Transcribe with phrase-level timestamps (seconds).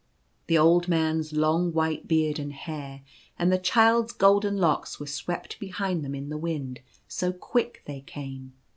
[0.47, 3.03] The old man's long white beard and hair
[3.37, 8.01] and the child's golden locks were swept behind them in the wind, so quick they
[8.01, 8.53] came.